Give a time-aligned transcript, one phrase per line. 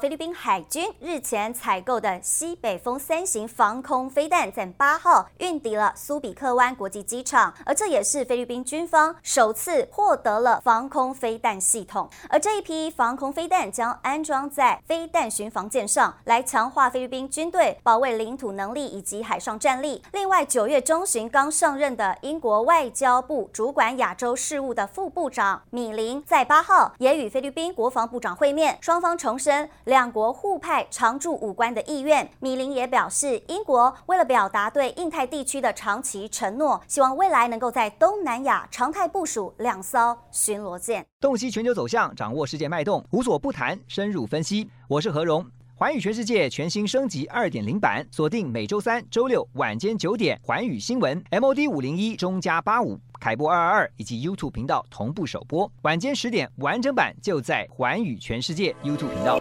[0.00, 12.08] 菲律宾海军日前采购的西北风三型防空飞弹，在八号运抵了苏比克湾国际机场，而这也是菲律宾军方首次获得了防空飞弹系统。
[12.30, 20.02] 而这一批防空飞弹将安装在飞弹巡防舰上，来强化菲律宾军队保卫领土能力以及海上战力。
[20.12, 29.68] 另外，九月中旬刚上任的英国外交部主管亚洲事务的副部长米林，在八号也与菲律宾国防部长会面，双方重申。
[29.90, 41.04] 两国互派常驻武官的意愿，米林也表示，英国为了表达对印太地区的长期承诺，希望未来能够在东南亚常态部署两艘巡逻舰。
[41.20, 44.70] 洞悉全球走向，掌握世界脉动，无所不谈，深入分析。
[44.86, 52.96] 我是何荣，环宇全世界全新升级二点零版，锁定每周三、周六晚间九点，环宇新闻 MOD 五零一中加八五。
[53.18, 59.36] 凯播二二二以及 YouTube 频道同步首播，晚间十点完整版就在环宇全世界 YouTube 频道。